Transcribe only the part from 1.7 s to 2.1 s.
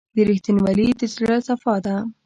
ده.